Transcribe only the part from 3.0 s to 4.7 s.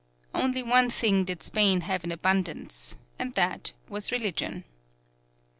and that was religion.